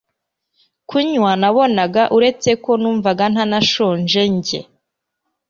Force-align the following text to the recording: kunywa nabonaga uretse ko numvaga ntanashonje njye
kunywa 0.89 1.31
nabonaga 1.41 2.03
uretse 2.17 2.49
ko 2.63 2.71
numvaga 2.81 3.25
ntanashonje 3.33 4.21
njye 4.35 4.59